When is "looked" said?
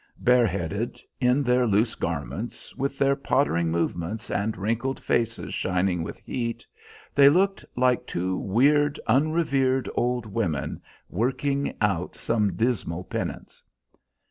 7.29-7.63